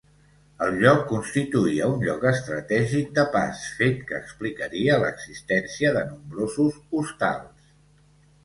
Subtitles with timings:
[0.67, 7.71] El lloc constituïa un lloc estratègic de pas fet que explicaria l'existència de nombrosos hostals.